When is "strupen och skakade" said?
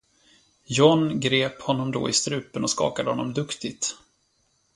2.13-3.09